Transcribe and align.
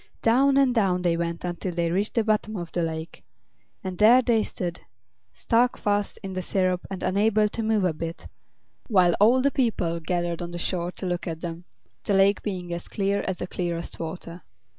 Down 0.23 0.57
and 0.57 0.73
down 0.73 1.03
they 1.03 1.15
went 1.15 1.43
until 1.45 1.75
they 1.75 1.91
reached 1.91 2.15
the 2.15 2.23
bottom 2.23 2.57
of 2.57 2.71
the 2.71 2.81
lake; 2.81 3.23
and 3.83 3.99
there 3.99 4.23
they 4.23 4.43
stood, 4.43 4.81
stuck 5.31 5.77
fast 5.77 6.17
in 6.23 6.33
the 6.33 6.41
syrup 6.41 6.81
and 6.89 7.03
unable 7.03 7.47
to 7.49 7.61
move 7.61 7.83
a 7.83 7.93
bit, 7.93 8.25
while 8.87 9.13
all 9.19 9.41
the 9.43 9.51
people 9.51 9.99
gathered 9.99 10.41
on 10.41 10.49
the 10.49 10.57
shore 10.57 10.91
to 10.93 11.05
look 11.05 11.27
at 11.27 11.41
them, 11.41 11.65
the 12.03 12.15
lake 12.15 12.41
being 12.41 12.73
as 12.73 12.87
clear 12.87 13.21
as 13.27 13.37
the 13.37 13.45
clearest 13.45 13.99
water. 13.99 14.41